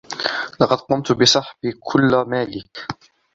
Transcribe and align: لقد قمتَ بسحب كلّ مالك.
لقد 0.61 0.77
قمتَ 0.77 1.11
بسحب 1.11 1.57
كلّ 1.79 2.23
مالك. 2.27 2.87